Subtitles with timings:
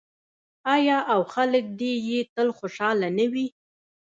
[0.75, 3.47] آیا او خلک دې یې تل خوشحاله نه وي؟